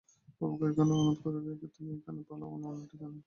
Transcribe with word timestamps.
বাবুকে 0.37 0.63
ওইখানেই 0.65 0.97
অনাথ 0.97 1.17
করে 1.23 1.39
রেখে 1.41 1.67
তুমি 1.75 1.89
এখনই 1.97 2.23
পালাও 2.27 2.49
অন্য 2.55 2.65
ঠিকানায়। 2.91 3.19